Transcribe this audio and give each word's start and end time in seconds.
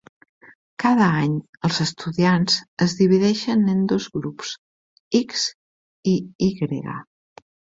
Cada 0.83 1.09
any, 1.25 1.35
els 1.69 1.77
estudiants 1.85 2.57
es 2.87 2.97
divideixen 3.03 3.61
en 3.75 3.85
dos 3.93 4.09
grups, 4.19 4.57
x 5.23 5.47
i 6.17 6.19
y. 6.51 6.87